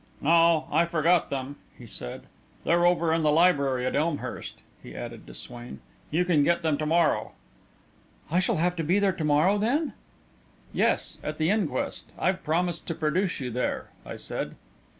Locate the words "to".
5.27-5.35, 6.79-6.87, 8.77-8.83, 9.13-9.23, 12.87-12.95